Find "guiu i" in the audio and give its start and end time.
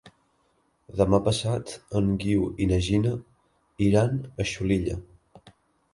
2.23-2.69